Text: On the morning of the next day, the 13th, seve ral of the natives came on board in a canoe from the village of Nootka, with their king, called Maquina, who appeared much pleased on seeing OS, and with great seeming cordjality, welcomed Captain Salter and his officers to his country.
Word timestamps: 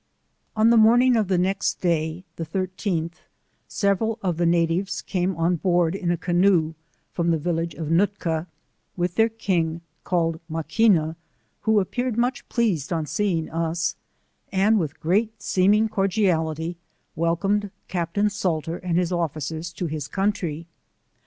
On 0.55 0.71
the 0.71 0.77
morning 0.81 1.15
of 1.15 1.27
the 1.27 1.37
next 1.37 1.79
day, 1.79 2.25
the 2.35 2.43
13th, 2.43 3.17
seve 3.69 3.99
ral 4.01 4.17
of 4.23 4.37
the 4.37 4.47
natives 4.47 5.03
came 5.03 5.35
on 5.35 5.57
board 5.57 5.93
in 5.93 6.09
a 6.09 6.17
canoe 6.17 6.73
from 7.11 7.29
the 7.29 7.37
village 7.37 7.75
of 7.75 7.91
Nootka, 7.91 8.47
with 8.97 9.13
their 9.13 9.29
king, 9.29 9.81
called 10.03 10.39
Maquina, 10.49 11.17
who 11.59 11.79
appeared 11.79 12.17
much 12.17 12.49
pleased 12.49 12.91
on 12.91 13.05
seeing 13.05 13.47
OS, 13.51 13.93
and 14.51 14.79
with 14.79 14.99
great 14.99 15.39
seeming 15.43 15.87
cordjality, 15.87 16.77
welcomed 17.15 17.69
Captain 17.87 18.27
Salter 18.27 18.77
and 18.77 18.97
his 18.97 19.11
officers 19.11 19.71
to 19.73 19.85
his 19.85 20.07
country. 20.07 20.65